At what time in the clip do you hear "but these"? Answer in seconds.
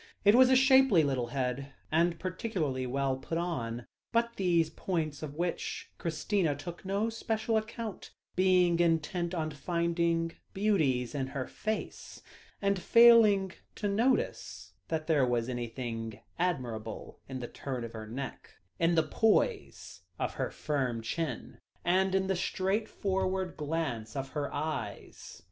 4.11-4.67